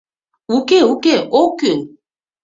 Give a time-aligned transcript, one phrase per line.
[0.57, 1.79] —Уке, уке, ок кӱл!